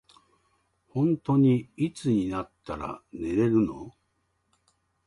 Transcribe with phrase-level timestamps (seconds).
[0.87, 3.95] ほんとにいつになったら寝れるの。